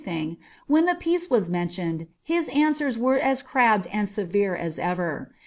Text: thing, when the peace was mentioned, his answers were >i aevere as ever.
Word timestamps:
thing, 0.03 0.35
when 0.65 0.85
the 0.87 0.95
peace 0.95 1.29
was 1.29 1.47
mentioned, 1.51 2.07
his 2.23 2.47
answers 2.49 2.97
were 2.97 3.23
>i 3.23 3.35
aevere 3.35 4.57
as 4.57 4.79
ever. 4.79 5.31